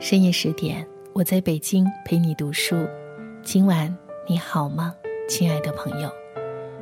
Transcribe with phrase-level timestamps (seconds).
[0.00, 2.74] 深夜十点，我在北京陪你读书。
[3.42, 3.94] 今晚
[4.26, 4.94] 你好吗，
[5.28, 6.10] 亲爱的朋友？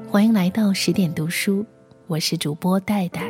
[0.08, 1.66] 欢迎来到十点读书，
[2.06, 3.28] 我是主播戴戴。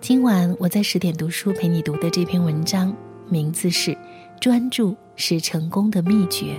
[0.00, 2.92] 今晚我在十点读书陪你读的这篇文章，
[3.28, 3.92] 名字是
[4.40, 6.56] 《专注是成功的秘诀》，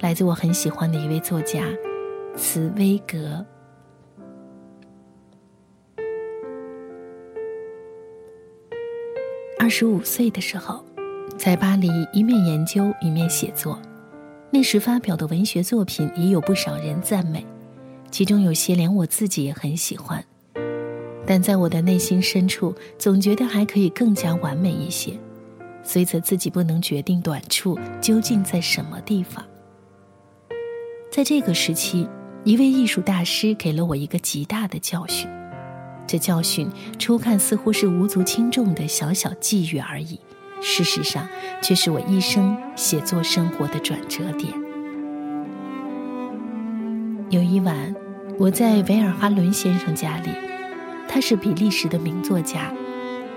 [0.00, 1.64] 来自我很喜欢的一位作家
[2.36, 3.42] 茨威格。
[9.58, 10.84] 二十五岁的时候。
[11.42, 13.80] 在巴黎，一面研究一面写作，
[14.50, 17.42] 那时发表的文学作品也有不少人赞美，
[18.10, 20.22] 其中有些连我自己也很喜欢，
[21.26, 25.18] 但在我的内心深处，总觉得还可以更加完美一些，
[25.82, 29.42] 虽则自己不能决定短处究竟在什么地方。
[31.10, 32.06] 在这个时期，
[32.44, 35.26] 一位艺术大师给了我一个极大的教训，
[36.06, 40.20] 这教训初看似乎是无足轻重的小小际遇而已。
[40.60, 41.26] 事实上，
[41.62, 44.52] 却是我一生写作生活的转折点。
[47.30, 47.94] 有一晚，
[48.38, 50.30] 我在维尔哈伦先生家里，
[51.08, 52.72] 他是比利时的名作家，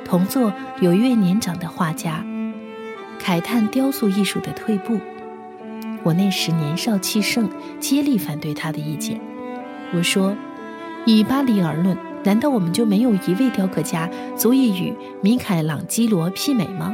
[0.03, 0.51] 同座
[0.81, 2.25] 有一位年长的画家，
[3.21, 4.99] 慨叹雕塑艺术的退步。
[6.03, 9.21] 我那时年少气盛，竭力反对他的意见。
[9.93, 10.35] 我说
[11.05, 16.93] ：“以巴黎而论，难道我们就没有一位雕刻家足以与米凯朗基罗媲美吗？”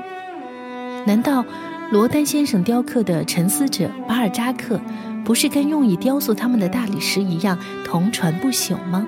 [1.05, 1.43] 难道
[1.91, 4.79] 罗丹先生雕刻的沉思者巴尔扎克，
[5.25, 9.07] 不是跟用以雕塑他们的大理石一样同传不朽吗？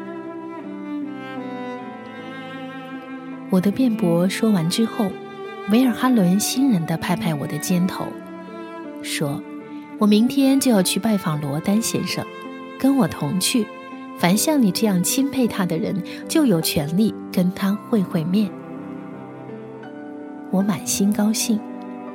[3.50, 5.11] 我的辩驳说完之后，
[5.70, 8.05] 维尔哈伦欣然地拍拍我的肩头，
[9.03, 9.44] 说
[10.00, 12.26] ：“我明天就要去拜访罗丹先生，
[12.80, 13.67] 跟我同去。
[14.17, 18.50] 凡像你这样钦佩他的人，就有权利跟他会会面。”
[20.50, 21.59] 我满心高兴。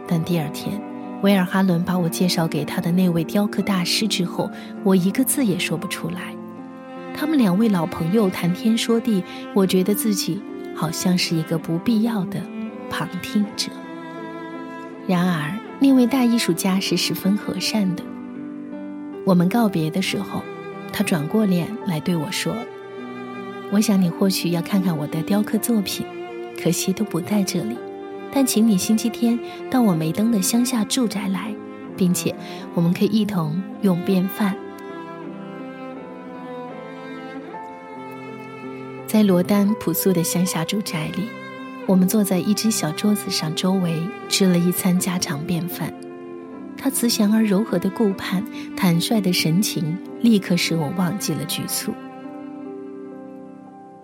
[0.08, 0.80] 但第二天，
[1.22, 4.50] 维尔哈伦把我介绍给他的那位雕刻大师之后，
[4.84, 6.34] 我一个字也说不出来。
[7.14, 9.24] 他们两位老朋友谈天说地，
[9.54, 10.40] 我觉得自己
[10.74, 12.40] 好像是一个不必要的
[12.90, 13.70] 旁听者。
[15.06, 18.02] 然而，那位大艺术家是十分和善的。
[19.24, 20.42] 我们告别的时候，
[20.92, 22.54] 他转过脸来对我说
[23.72, 26.06] ：“我想你或许要看看我的雕刻作品，
[26.62, 27.76] 可惜都不在这里。”
[28.32, 29.38] 但请你星期天
[29.70, 31.54] 到我梅登的乡下住宅来，
[31.96, 32.34] 并且
[32.74, 34.56] 我们可以一同用便饭。
[39.06, 41.28] 在罗丹朴素的乡下住宅里，
[41.86, 43.94] 我们坐在一只小桌子上，周围
[44.28, 45.94] 吃了一餐家常便饭。
[46.76, 48.44] 他慈祥而柔和的顾盼、
[48.76, 51.94] 坦率的神情，立刻使我忘记了局促。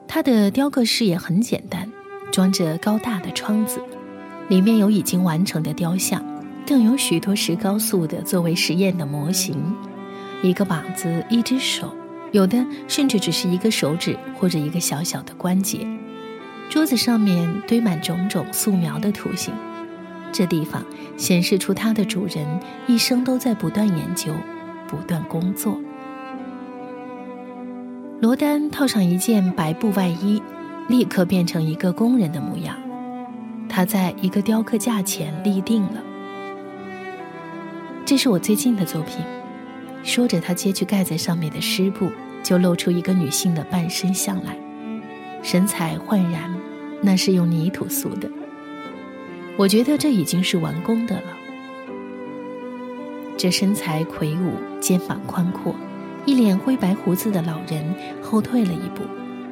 [0.09, 1.91] 他的雕刻室也很简单，
[2.31, 3.81] 装着高大的窗子。
[4.53, 6.23] 里面有已经完成的雕像，
[6.67, 9.57] 更有许多石膏塑的作为实验的模型，
[10.43, 11.91] 一个膀子，一只手，
[12.33, 15.87] 有的甚至只是一个手指或者一个小小的关节。
[16.69, 19.55] 桌子上面堆满种种素描的图形，
[20.33, 20.85] 这地方
[21.17, 22.47] 显示出它的主人
[22.87, 24.35] 一生都在不断研究，
[24.87, 25.81] 不断工作。
[28.21, 30.43] 罗丹套上一件白布外衣，
[30.91, 32.77] 立刻变成一个工人的模样。
[33.75, 36.03] 他在一个雕刻架前立定了。
[38.05, 39.25] 这是我最近的作品。
[40.05, 42.13] 说着，他揭去盖在上面的湿布，
[42.43, 44.59] 就露出一个女性的半身像来，
[45.43, 46.55] 神采焕然，
[47.01, 48.31] 那是用泥土塑的。
[49.57, 51.23] 我觉得这已经是完工的了。
[53.39, 55.75] 这身材魁梧、肩膀宽阔、
[56.27, 59.03] 一脸灰白胡子的老人后退了一步，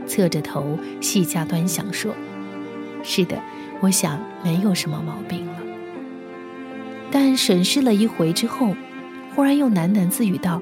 [0.07, 2.15] 侧着头细加端详说
[3.03, 3.41] ：“是的。”
[3.81, 5.55] 我想没有什么毛病了，
[7.11, 8.75] 但审视了一回之后，
[9.35, 10.61] 忽然又喃喃自语道：“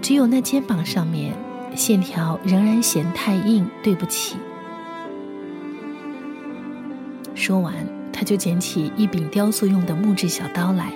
[0.00, 1.34] 只有那肩膀上面
[1.74, 4.36] 线条仍然嫌太硬，对不起。”
[7.34, 7.74] 说完，
[8.12, 10.92] 他就捡起一柄雕塑用的木质小刀来，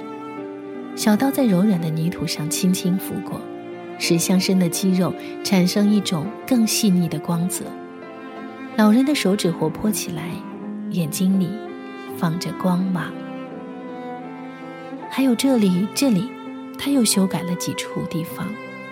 [0.94, 3.40] 小刀在柔软的泥土上轻轻拂过，
[3.98, 5.12] 使象身的肌肉
[5.42, 7.64] 产生一种更细腻的光泽。
[8.76, 10.22] 老人的手指活泼起来。
[10.92, 11.48] 眼睛里
[12.18, 13.10] 放着光芒，
[15.10, 16.30] 还有这里，这里，
[16.78, 18.46] 他又修改了几处地方，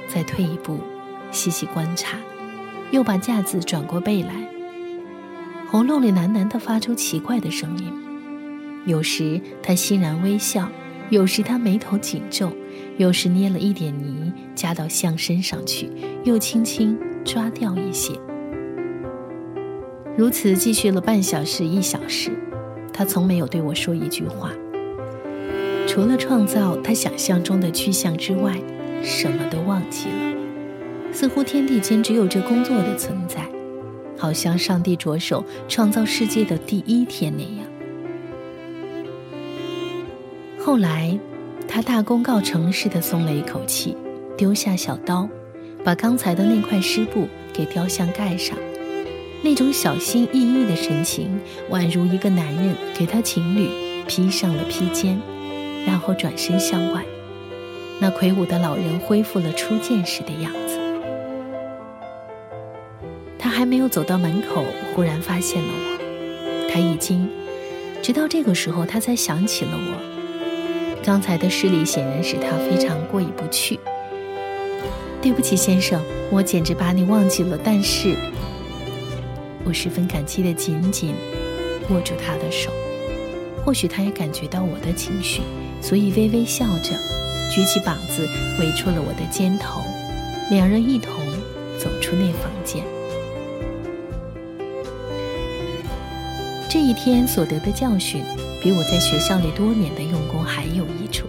[0.09, 0.81] 再退一步，
[1.31, 2.17] 细细观察，
[2.91, 4.49] 又把架子转过背来，
[5.69, 7.93] 喉咙里喃喃地发出奇怪的声音。
[8.87, 10.71] 有时他欣然微笑，
[11.11, 12.51] 有时他眉头紧皱，
[12.97, 15.91] 有时捏了一点泥加到象身上去，
[16.25, 18.19] 又轻轻抓掉一些。
[20.21, 22.31] 如此继续了半小时、一小时，
[22.93, 24.53] 他从没有对我说一句话，
[25.87, 28.61] 除了创造他想象中的去向之外，
[29.03, 30.37] 什么都忘记了。
[31.11, 33.49] 似乎天地间只有这工作的存在，
[34.19, 37.67] 好像上帝着手创造世界的第一天那样。
[40.59, 41.19] 后来，
[41.67, 43.97] 他大功告成似的松了一口气，
[44.37, 45.27] 丢下小刀，
[45.83, 48.55] 把刚才的那块湿布给雕像盖上。
[49.43, 51.41] 那种小心翼翼的神情，
[51.71, 53.71] 宛如一个男人给他情侣
[54.07, 55.19] 披上了披肩，
[55.87, 57.03] 然后转身向外。
[57.99, 60.79] 那魁梧的老人恢复了初见时的样子。
[63.39, 64.63] 他还没有走到门口，
[64.95, 66.71] 忽然发现了我。
[66.71, 67.27] 他一惊，
[68.03, 71.01] 直到这个时候，他才想起了我。
[71.03, 73.81] 刚才的失礼显然使他非常过意不去。
[75.23, 77.59] 对不起，先生，我简直把你忘记了。
[77.65, 78.15] 但是。
[79.65, 81.15] 我十分感激的紧紧
[81.91, 82.71] 握住他的手，
[83.65, 85.43] 或许他也感觉到我的情绪，
[85.83, 86.95] 所以微微笑着，
[87.53, 88.29] 举起膀子
[88.59, 89.83] 围住了我的肩头，
[90.51, 91.13] 两人一同
[91.79, 92.83] 走出那房间。
[96.69, 98.23] 这一天所得的教训，
[98.63, 101.27] 比我在学校里多年的用功还有益处。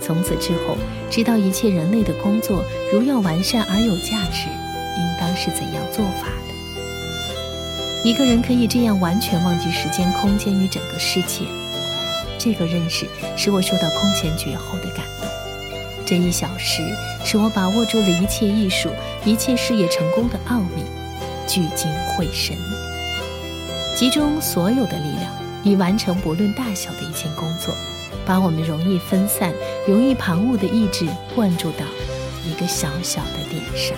[0.00, 0.76] 从此之后，
[1.10, 2.62] 知道一切人类的工作，
[2.92, 4.48] 如要完善而有价值，
[4.98, 6.28] 应当是怎样做法。
[8.02, 11.44] 一个人可以这样完全忘记时间、空间与整个世界，
[12.38, 13.06] 这个认识
[13.36, 15.28] 使我受到空前绝后的感动。
[16.06, 16.82] 这一小时
[17.22, 18.88] 使我把握住了一切艺术、
[19.22, 20.82] 一切事业成功的奥秘，
[21.46, 22.56] 聚精会神，
[23.94, 25.30] 集中所有的力量，
[25.62, 27.74] 以完成不论大小的一件工作，
[28.24, 29.52] 把我们容易分散、
[29.86, 31.84] 容易旁骛的意志灌注到
[32.46, 33.94] 一个小小的点上。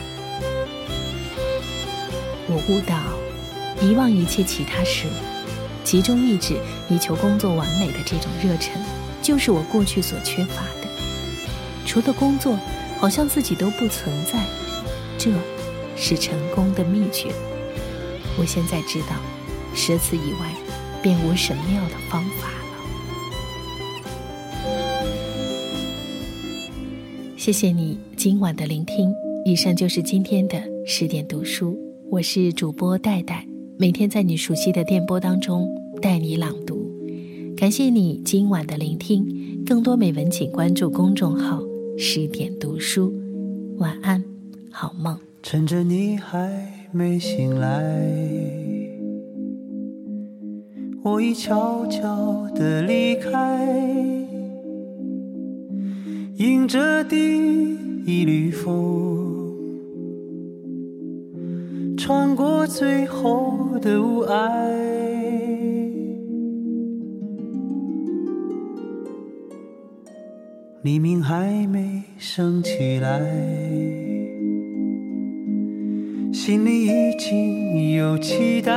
[2.49, 3.12] 我悟到。
[3.83, 5.11] 遗忘一切其他事物，
[5.83, 6.57] 集中意志
[6.89, 8.81] 以求工作完美的这种热忱，
[9.21, 10.89] 就是我过去所缺乏的。
[11.85, 12.57] 除了工作，
[12.99, 14.39] 好像自己都不存在。
[15.19, 15.33] 这
[15.97, 17.33] 是成功的秘诀。
[18.39, 19.17] 我现在知道，
[19.75, 20.55] 舍此以外，
[21.03, 22.55] 便无神妙的方法了。
[27.37, 29.13] 谢谢你今晚的聆听。
[29.45, 31.77] 以上就是今天的十点读书，
[32.09, 33.52] 我是主播戴戴。
[33.83, 35.69] 每天在你熟悉的电波当中
[36.01, 36.89] 带你朗读，
[37.57, 39.27] 感谢你今晚的聆听。
[39.67, 41.61] 更多美文，请关注公众号
[41.99, 43.13] “十点读书”。
[43.79, 44.23] 晚安，
[44.71, 45.19] 好梦。
[45.43, 46.49] 趁着你还
[46.93, 47.93] 没醒来，
[51.03, 53.67] 我已悄悄地离开，
[56.37, 57.17] 迎着第
[58.07, 59.11] 一缕风。
[61.97, 64.49] 穿过最后的雾霭，
[70.83, 73.21] 黎明还没升起来，
[76.33, 78.73] 心里已经有期待。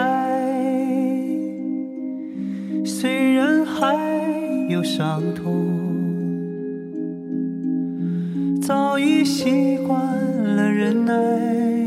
[2.84, 3.96] 虽然还
[4.70, 5.68] 有伤痛，
[8.60, 10.00] 早已习惯
[10.56, 11.85] 了忍耐。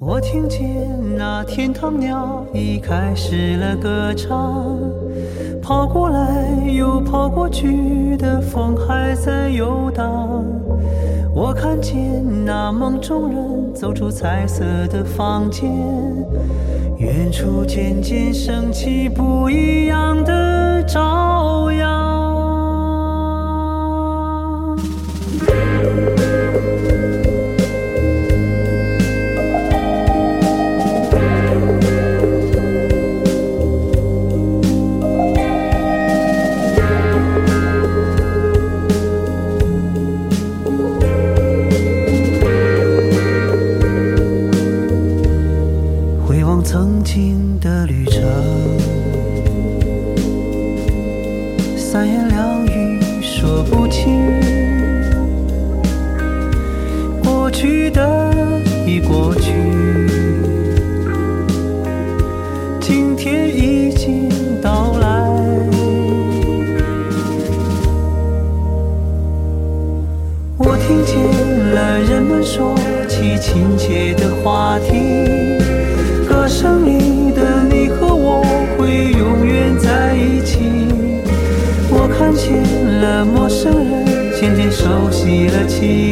[0.00, 0.62] 我听见
[1.16, 4.78] 那天堂鸟已开始了歌唱，
[5.60, 10.44] 跑过来又跑过去的风还在游荡。
[11.34, 15.68] 我看见那梦中人走出彩色的房间，
[16.98, 19.87] 远处渐渐升起不一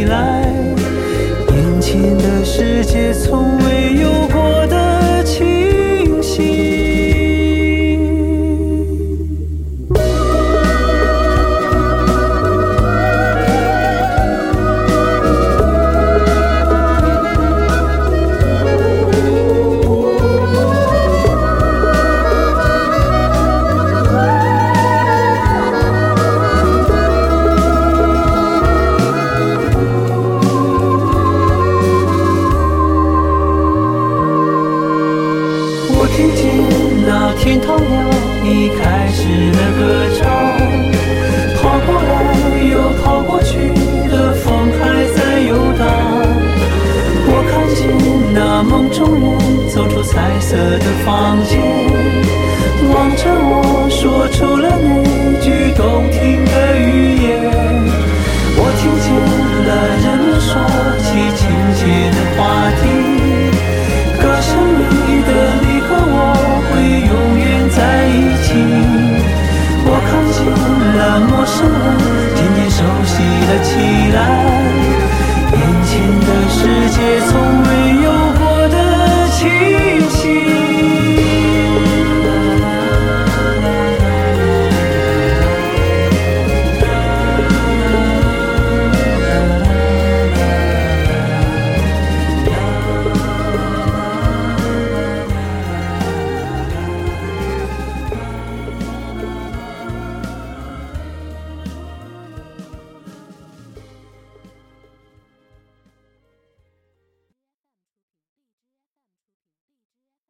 [0.04, 0.42] 来，
[1.48, 4.26] 眼前的世界从未有